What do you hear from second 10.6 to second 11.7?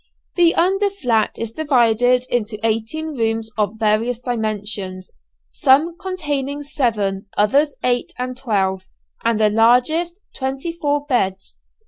four beds.